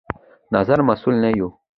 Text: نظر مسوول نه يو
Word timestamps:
نظر 0.55 0.77
مسوول 0.89 1.15
نه 1.23 1.29
يو 1.37 1.49